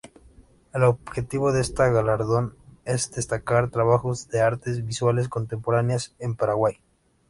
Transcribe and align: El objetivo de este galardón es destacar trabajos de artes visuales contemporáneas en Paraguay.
El 0.73 0.81
objetivo 0.83 1.51
de 1.53 1.61
este 1.61 1.91
galardón 1.91 2.55
es 2.85 3.11
destacar 3.11 3.69
trabajos 3.69 4.29
de 4.29 4.41
artes 4.41 4.83
visuales 4.83 5.29
contemporáneas 5.29 6.15
en 6.17 6.35
Paraguay. 6.35 6.79